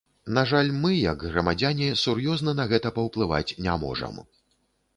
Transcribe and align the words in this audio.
На 0.35 0.43
жаль, 0.51 0.69
мы 0.85 0.89
як 0.99 1.25
грамадзяне, 1.33 1.89
сур'ёзна 2.05 2.57
на 2.63 2.67
гэта 2.73 2.93
паўплываць 2.99 3.55
не 3.69 3.79
можам. 3.87 4.21